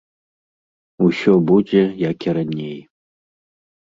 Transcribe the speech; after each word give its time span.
Усё 1.07 1.33
будзе, 1.51 1.81
як 2.11 2.17
і 2.31 2.33
раней. 2.39 2.73